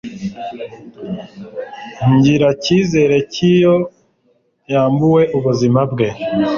[2.13, 3.75] agira cyizere ki iyo
[4.71, 6.07] yambuwe ubuzima bwe